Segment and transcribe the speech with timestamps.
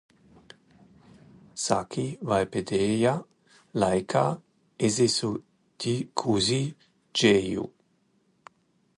[1.63, 3.11] Saki, vai pēdējā
[3.83, 4.23] laikā
[4.87, 6.59] esi satikusi
[7.21, 7.67] Džeju?